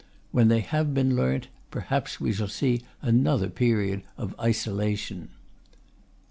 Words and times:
When 0.31 0.47
they 0.47 0.61
have 0.61 0.95
been 0.95 1.15
learnt, 1.15 1.47
perhaps 1.69 2.19
we 2.19 2.33
shall 2.33 2.47
see 2.47 2.81
another 3.03 3.49
period 3.51 4.01
of 4.17 4.33
isolation. 4.39 5.29